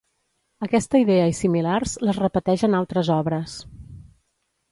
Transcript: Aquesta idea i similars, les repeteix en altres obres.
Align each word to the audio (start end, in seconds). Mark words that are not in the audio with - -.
Aquesta 0.67 1.01
idea 1.01 1.27
i 1.31 1.35
similars, 1.39 1.93
les 2.09 2.19
repeteix 2.21 2.65
en 2.69 2.77
altres 2.79 3.11
obres. 3.19 3.57